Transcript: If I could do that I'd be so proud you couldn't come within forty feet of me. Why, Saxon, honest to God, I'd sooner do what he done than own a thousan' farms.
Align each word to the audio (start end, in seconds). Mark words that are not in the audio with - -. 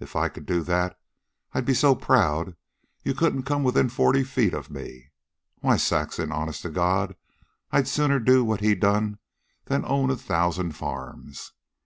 If 0.00 0.16
I 0.16 0.30
could 0.30 0.46
do 0.46 0.62
that 0.62 0.98
I'd 1.52 1.66
be 1.66 1.74
so 1.74 1.94
proud 1.94 2.56
you 3.04 3.12
couldn't 3.12 3.42
come 3.42 3.62
within 3.62 3.90
forty 3.90 4.24
feet 4.24 4.54
of 4.54 4.70
me. 4.70 5.10
Why, 5.58 5.76
Saxon, 5.76 6.32
honest 6.32 6.62
to 6.62 6.70
God, 6.70 7.14
I'd 7.70 7.86
sooner 7.86 8.18
do 8.18 8.42
what 8.42 8.62
he 8.62 8.74
done 8.74 9.18
than 9.66 9.84
own 9.84 10.08
a 10.08 10.16
thousan' 10.16 10.72
farms. 10.72 11.52